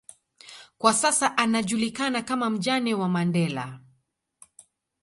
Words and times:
kwa 0.77 0.93
sasa 0.93 1.37
anajulikana 1.37 2.21
kama 2.21 2.49
mjane 2.49 2.93
wa 2.93 3.09
Mandela 3.09 3.79